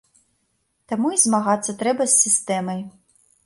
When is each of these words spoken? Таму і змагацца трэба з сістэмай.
Таму 0.93 1.11
і 1.17 1.21
змагацца 1.25 1.77
трэба 1.85 2.03
з 2.09 2.13
сістэмай. 2.25 2.79